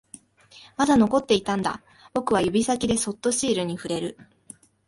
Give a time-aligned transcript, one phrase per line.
[0.77, 4.17] まだ残っていたんだ、僕は指先でそっとシールに触れる